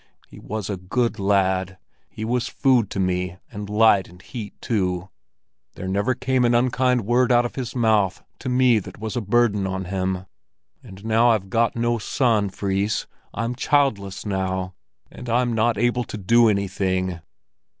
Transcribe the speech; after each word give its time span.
"He 0.27 0.39
was 0.39 0.67
a 0.67 0.77
good 0.77 1.19
lad. 1.19 1.77
He 2.09 2.25
was 2.25 2.47
food 2.47 2.89
to 2.89 2.99
me, 2.99 3.37
and 3.51 3.69
light 3.69 4.07
and 4.09 4.19
heat 4.19 4.59
too. 4.59 5.09
There 5.75 5.87
never 5.87 6.15
came 6.15 6.43
an 6.43 6.55
unkind 6.55 7.01
word 7.01 7.31
out 7.31 7.45
of 7.45 7.53
his 7.53 7.75
mouth 7.75 8.23
to 8.39 8.49
me 8.49 8.79
that 8.79 8.97
was 8.97 9.15
a 9.15 9.21
burden 9.21 9.67
on 9.67 9.85
him. 9.85 10.25
And 10.81 11.05
now 11.05 11.29
I've 11.29 11.51
got 11.51 11.75
no 11.75 11.99
son, 11.99 12.49
Fris! 12.49 13.05
I'm 13.35 13.53
childless 13.53 14.25
now! 14.25 14.73
And 15.11 15.29
I'm 15.29 15.53
not 15.53 15.77
able 15.77 16.03
to 16.05 16.17
do 16.17 16.49
anything!" 16.49 17.19